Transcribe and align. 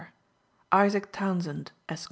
Isaac 0.71 1.11
Townsend, 1.11 1.73
Esq. 1.87 1.99